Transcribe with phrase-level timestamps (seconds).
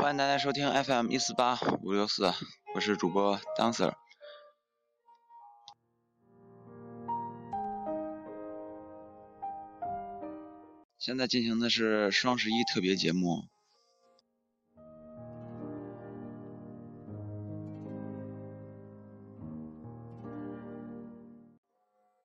[0.00, 2.32] 欢迎大家收听 FM 一四八五六四，
[2.74, 3.92] 我是主播 Dancer。
[10.98, 13.44] 现在进行的是双十一特别节目。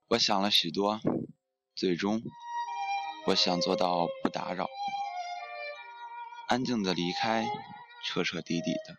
[0.08, 1.02] 我想了许多，
[1.76, 2.22] 最终，
[3.28, 4.66] 我想做到不打扰，
[6.48, 7.48] 安静的离开，
[8.06, 8.96] 彻彻底底的。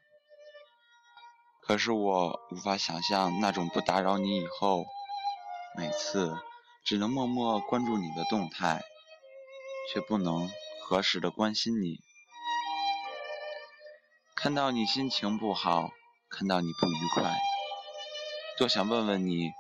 [1.60, 4.84] 可是我无法想象那种不打扰你以后，
[5.76, 6.36] 每次
[6.84, 8.82] 只能默默关注你的动态，
[9.92, 10.50] 却不能
[10.82, 12.00] 合时的关心你。
[14.34, 15.90] 看到你心情不好，
[16.28, 17.32] 看到你不愉快，
[18.58, 19.50] 多想问问你，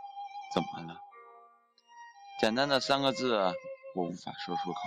[0.52, 1.00] 怎么了？
[2.40, 3.36] 简单的三个字，
[3.94, 4.80] 我无法说出口。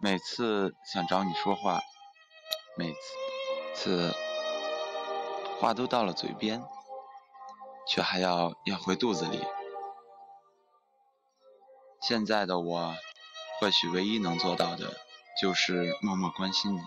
[0.00, 1.80] 每次想找你说话，
[2.78, 2.94] 每
[3.74, 4.14] 次
[5.58, 6.62] 话都到了嘴边，
[7.88, 9.44] 却还要咽回肚子里。
[12.00, 12.94] 现在的我，
[13.58, 14.96] 或许唯一能做到的，
[15.42, 16.80] 就是默默关心你，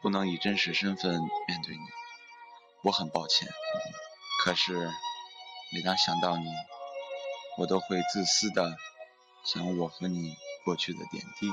[0.00, 1.14] 不能以真实身份
[1.48, 1.82] 面对你。
[2.84, 3.48] 我很抱歉，
[4.44, 4.88] 可是
[5.72, 6.46] 每当想到你。
[7.58, 8.76] 我都会自私的
[9.44, 11.50] 想我和你过去的点滴。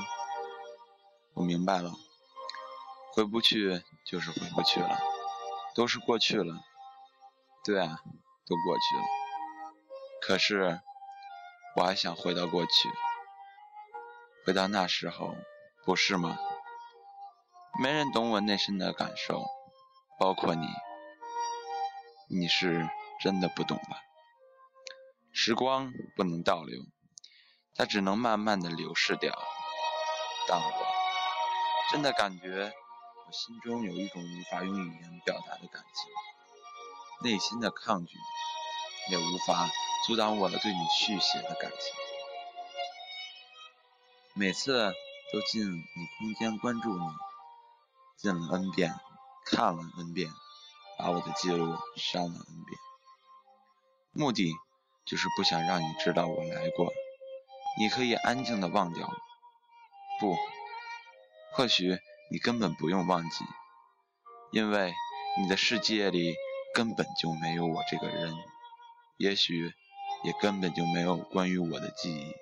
[1.34, 1.92] 我明白了，
[3.14, 4.98] 回不去就是回不去了，
[5.74, 6.62] 都是过去了。
[7.62, 7.98] 对啊，
[8.46, 9.04] 都过去了。
[10.22, 10.80] 可是
[11.76, 12.70] 我还想回到过去，
[14.46, 15.36] 回到那时候，
[15.84, 16.38] 不是吗？
[17.82, 19.44] 没人懂我内心的感受，
[20.18, 20.66] 包括你。
[22.28, 22.88] 你是
[23.20, 24.00] 真的不懂吧？
[25.32, 26.80] 时光不能倒流，
[27.74, 29.38] 它只能慢慢的流逝掉。
[30.48, 30.72] 但我
[31.90, 32.72] 真的感觉，
[33.32, 36.12] 心中有一种无法用语言表达的感情，
[37.22, 38.18] 内心的抗拒，
[39.10, 39.68] 也无法
[40.06, 41.94] 阻挡我对你续写的感情。
[44.34, 44.92] 每次
[45.32, 47.06] 都进你空间关注你，
[48.16, 48.94] 进了 n 遍，
[49.46, 50.30] 看了 n 遍，
[50.98, 52.78] 把我的记录删了 n 遍，
[54.12, 54.54] 目的。
[55.04, 56.92] 就是不想让你知道我来过，
[57.76, 59.14] 你可以安静的忘掉我。
[60.20, 60.36] 不，
[61.52, 61.98] 或许
[62.32, 63.44] 你根本不用忘记，
[64.52, 64.94] 因为
[65.38, 66.34] 你的世界里
[66.74, 68.34] 根本就没有我这个人，
[69.18, 69.70] 也许
[70.24, 72.32] 也根本就没有关于我的记忆。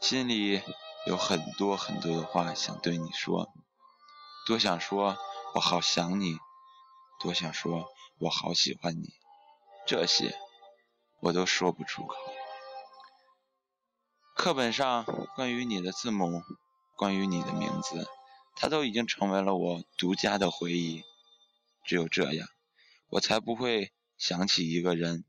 [0.00, 0.62] 心里
[1.06, 3.52] 有很多很多的话想对你说，
[4.46, 5.18] 多想说
[5.54, 6.38] 我好想你，
[7.20, 7.90] 多想说
[8.20, 9.10] 我好喜欢你。
[9.86, 10.34] 这些
[11.20, 12.16] 我都说不出口。
[14.34, 15.04] 课本上
[15.36, 16.42] 关于你的字母，
[16.96, 18.06] 关于你的名字，
[18.56, 21.02] 它都已经成为了我独家的回忆。
[21.84, 22.48] 只有这样，
[23.08, 25.24] 我才不会想起一个人。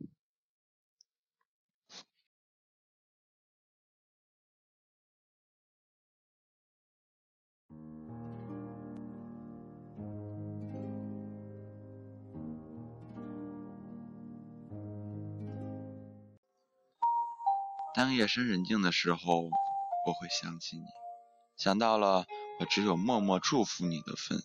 [17.94, 20.84] 当夜深人静的时候，我会想起你，
[21.58, 22.26] 想到了
[22.60, 24.40] 我只有默默祝福你的份，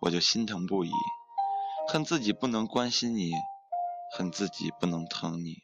[0.00, 0.90] 我就心疼不已，
[1.88, 3.32] 恨自己不能关心你，
[4.16, 5.56] 恨自己不能疼你。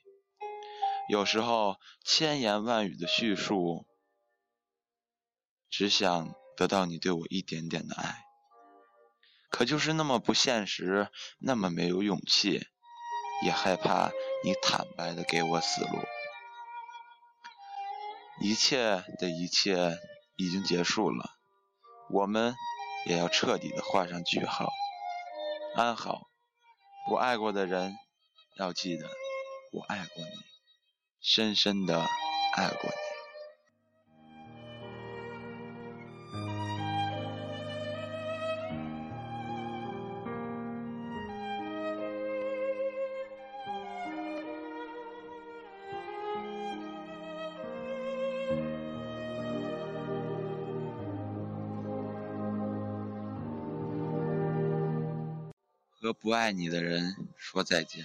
[1.09, 3.87] 有时候千言万语的叙述，
[5.69, 8.25] 只想得到你对我一点点的爱，
[9.51, 12.67] 可就是那么不现实，那么没有勇气，
[13.45, 14.11] 也害怕
[14.43, 15.99] 你坦白的给我死路。
[18.41, 19.99] 一切的一切
[20.37, 21.31] 已经结束了，
[22.11, 22.55] 我们
[23.07, 24.69] 也要彻底的画上句号。
[25.75, 26.29] 安好，
[27.11, 27.97] 我爱过的人，
[28.59, 29.09] 要记得，
[29.73, 30.31] 我爱过你，
[31.21, 32.07] 深深的
[32.55, 33.06] 爱过你。
[56.27, 58.05] 不爱你的人说再见，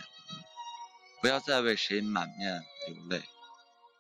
[1.21, 3.23] 不要再为谁满面流泪，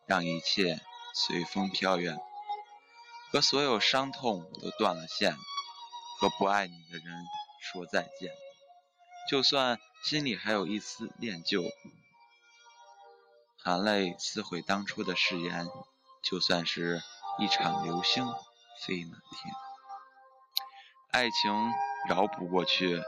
[0.05, 0.79] 让一切
[1.15, 2.19] 随风飘远。
[3.31, 5.35] 和所有伤痛都断了线，
[6.19, 7.25] 和不爱你的人
[7.63, 8.31] 说再见，
[9.27, 11.63] 就算心里还有一丝恋旧，
[13.57, 15.67] 含泪撕毁当初的誓言，
[16.21, 17.01] 就算是
[17.39, 18.23] 一场流星
[18.85, 19.51] 飞满天。
[21.09, 21.71] 爱情
[22.07, 23.01] 绕不过去，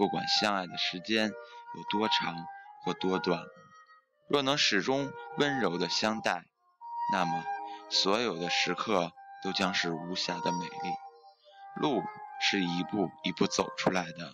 [0.00, 2.34] 不管相爱的时间有多长
[2.82, 3.44] 或多短，
[4.30, 6.46] 若能始终温柔的相待，
[7.12, 7.44] 那么
[7.90, 9.12] 所有的时刻
[9.44, 10.94] 都将是无瑕的美丽。
[11.76, 12.02] 路
[12.40, 14.32] 是一步一步走出来的，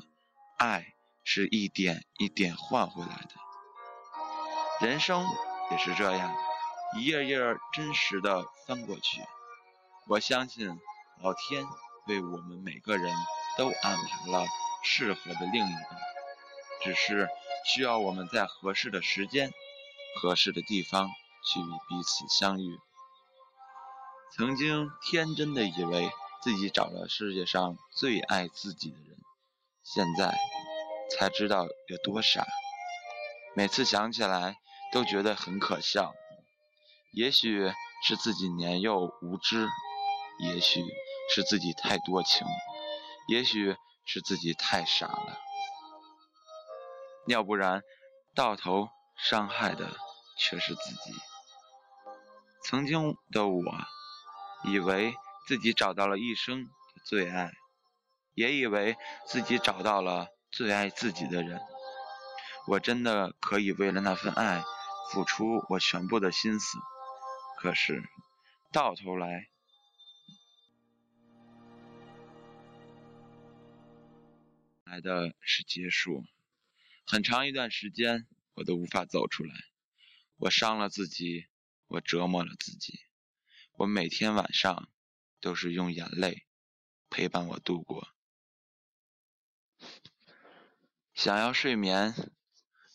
[0.57, 0.87] 爱
[1.25, 5.27] 是一点一点换回来的，人生
[5.73, 6.33] 也是这样，
[6.97, 7.41] 一页页
[7.73, 9.21] 真实的翻过去。
[10.07, 10.79] 我相信
[11.21, 11.67] 老天。
[12.07, 13.13] 为我们每个人
[13.59, 14.47] 都安排了
[14.87, 15.99] 适合的另一半，
[16.81, 17.29] 只是
[17.67, 19.53] 需要我们在合适的时间、
[20.21, 22.79] 合适的地方去彼此相遇。
[24.37, 26.09] 曾经天真的以为
[26.43, 29.19] 自己找了世界上最爱自己的人，
[29.83, 30.39] 现在
[31.11, 32.47] 才知道有多傻。
[33.55, 34.57] 每次想起来
[34.93, 36.15] 都觉得很可笑。
[37.13, 37.73] 也许
[38.07, 39.69] 是自己年幼无知，
[40.39, 40.85] 也许……
[41.29, 42.47] 是自己太多情，
[43.27, 45.37] 也许是自己太傻了，
[47.27, 47.83] 要不然
[48.37, 49.91] 到头伤害的
[50.39, 51.13] 却是自己。
[52.63, 53.63] 曾经的我，
[54.65, 55.15] 以为
[55.49, 56.71] 自己找到了一生的
[57.05, 57.51] 最爱，
[58.35, 61.61] 也以为自己找到了最爱自己的人。
[62.69, 64.63] 我真的可以为了那份爱
[65.11, 66.79] 付出我全部的心思，
[67.59, 68.03] 可是
[68.73, 69.49] 到头来。
[74.97, 76.25] 来的是结束，
[77.05, 79.55] 很长一段时间我都无法走出来。
[80.39, 81.45] 我伤了自己，
[81.87, 83.01] 我折磨了自己，
[83.75, 84.89] 我每天晚上
[85.39, 86.47] 都是用眼泪
[87.11, 88.09] 陪伴我度过。
[91.13, 92.15] 想要睡眠，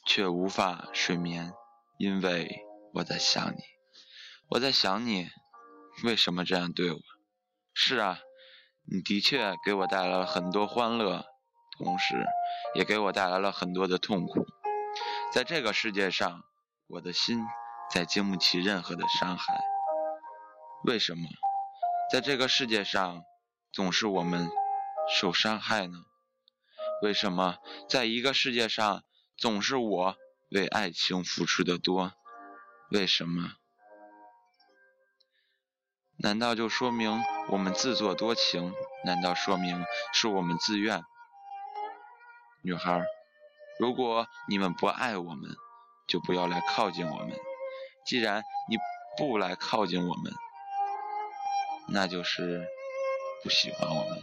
[0.07, 1.53] 却无法睡眠，
[1.99, 2.63] 因为
[2.95, 3.61] 我在想你，
[4.47, 5.29] 我在想你，
[6.03, 6.99] 为什么这样对我？
[7.75, 8.19] 是啊，
[8.91, 11.30] 你的确给我带来了很多欢乐。
[11.83, 12.25] 同时，
[12.75, 14.45] 也给我带来了很多的痛苦。
[15.31, 16.43] 在这个世界上，
[16.87, 17.43] 我的心
[17.89, 19.63] 再经不起任何的伤害。
[20.83, 21.23] 为什么，
[22.11, 23.23] 在这个世界上，
[23.71, 24.47] 总是我们
[25.09, 25.97] 受伤害呢？
[27.01, 27.57] 为什么，
[27.89, 29.03] 在一个世界上，
[29.35, 30.15] 总是我
[30.51, 32.13] 为爱情付出的多？
[32.91, 33.53] 为什么？
[36.17, 38.71] 难道就说明我们自作多情？
[39.03, 39.83] 难道说明
[40.13, 41.03] 是我们自愿？
[42.63, 43.03] 女孩，
[43.79, 45.49] 如果你们不爱我们，
[46.07, 47.39] 就不要来靠近我们。
[48.05, 48.77] 既然你
[49.17, 50.31] 不来靠近我们，
[51.87, 52.67] 那就是
[53.43, 54.21] 不喜欢我们。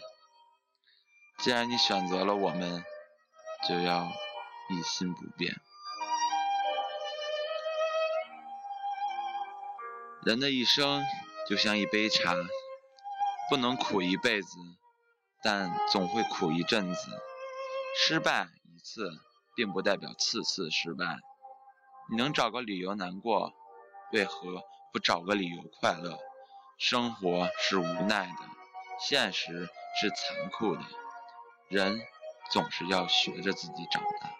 [1.38, 2.85] 既然你选择了我们，
[3.69, 4.06] 就要
[4.70, 5.56] 一心不变。
[10.23, 11.02] 人的一生
[11.49, 12.37] 就像一杯茶，
[13.50, 14.58] 不能苦一辈子，
[15.43, 17.11] 但总会苦一阵子。
[17.96, 19.12] 失败一次，
[19.55, 21.19] 并不代表次次失败。
[22.11, 23.52] 你能找个理由难过，
[24.12, 24.62] 为何
[24.93, 26.19] 不找个理由快乐？
[26.79, 28.38] 生活是无奈的，
[29.00, 29.69] 现实
[30.00, 30.82] 是残酷的，
[31.69, 32.00] 人
[32.52, 34.31] 总是要学着自己长大。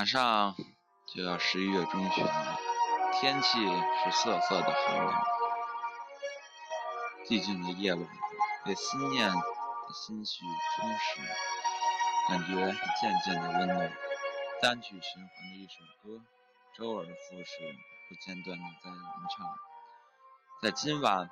[0.00, 0.56] 马上
[1.14, 2.58] 就要十一月中旬了，
[3.20, 5.14] 天气是瑟瑟的寒冷。
[7.26, 8.08] 寂静的夜晚
[8.64, 10.40] 被思念的心绪
[10.74, 11.20] 充实，
[12.30, 13.92] 感觉渐渐的温暖。
[14.62, 16.24] 单曲循环的一首歌，
[16.78, 17.76] 周而复始，
[18.08, 18.96] 不间断的在吟
[19.36, 19.46] 唱。
[20.62, 21.28] 在今晚，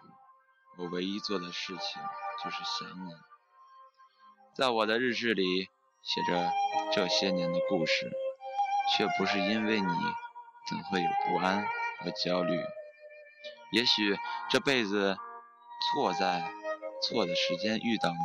[0.77, 2.03] 我唯一做的事情
[2.45, 3.13] 就是想你。
[4.55, 5.71] 在我的日志里
[6.03, 6.53] 写着
[6.93, 8.13] 这些年的故事。
[8.97, 9.95] 却不是因为你，
[10.69, 11.65] 怎会有不安
[12.01, 12.65] 和焦虑？
[13.73, 14.19] 也许
[14.49, 15.19] 这辈子
[15.93, 16.51] 错在
[17.03, 18.17] 错的时间遇到你。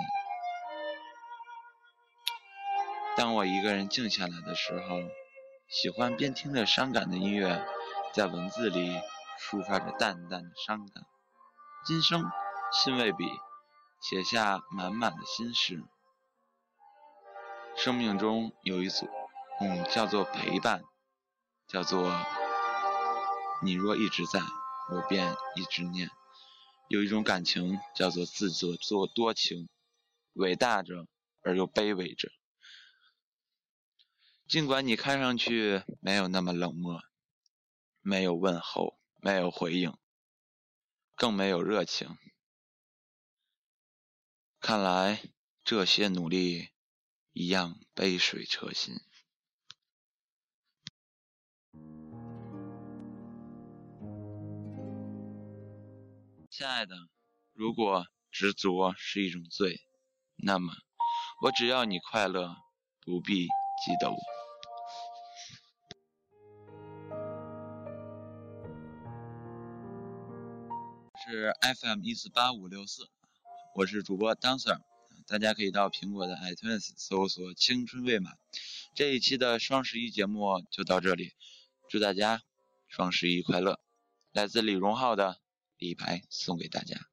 [3.15, 4.99] 当我一个人静下来的时候，
[5.67, 7.63] 喜欢边听着伤感的音乐，
[8.13, 8.99] 在文字里
[9.39, 11.03] 抒发着淡淡的伤感。
[11.85, 12.31] 今生
[12.71, 13.25] 心未笔，
[14.01, 15.83] 写下满满的心事。
[17.75, 19.09] 生命中有一组。
[19.61, 20.83] 嗯，叫做陪伴，
[21.67, 22.11] 叫做
[23.63, 24.41] 你若一直在，
[24.91, 26.09] 我便一直念。
[26.89, 29.69] 有一种感情叫做自作做多情，
[30.33, 31.07] 伟大着
[31.41, 32.29] 而又卑微着。
[34.47, 37.01] 尽管你看上去没有那么冷漠，
[38.01, 39.97] 没有问候，没有回应，
[41.15, 42.17] 更没有热情。
[44.59, 45.23] 看来
[45.63, 46.69] 这些努力
[47.31, 48.95] 一样杯水车薪。
[56.63, 56.95] 亲爱的，
[57.51, 59.81] 如果执着是一种罪，
[60.37, 60.71] 那么
[61.41, 62.55] 我只要你快乐，
[63.01, 64.17] 不必记得我。
[71.27, 73.09] 是 FM 一四八五六四。
[73.75, 74.79] 我是主播 Dancer，
[75.27, 78.37] 大家可以到苹果的 iTunes 搜索“青春未满”。
[78.95, 81.33] 这一期的双十一节目就到这里，
[81.89, 82.41] 祝大家
[82.87, 83.81] 双十一快乐！
[84.31, 85.41] 来自李荣浩的
[85.83, 87.12] 李白送给大家。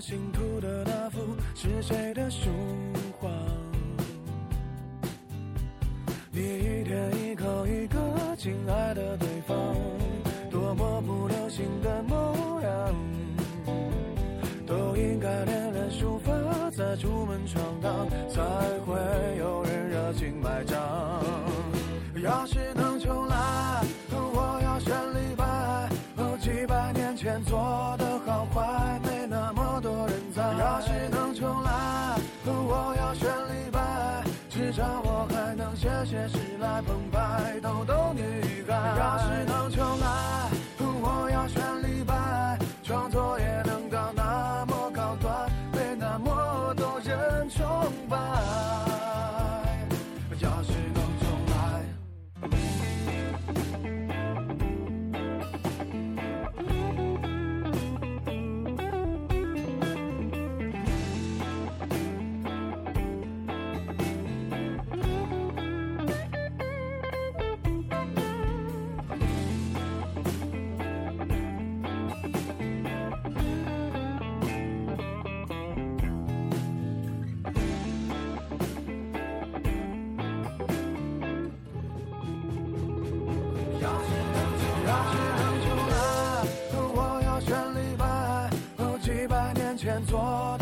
[0.00, 2.48] 心涂的那幅是谁的书？
[89.22, 90.56] 一百年前做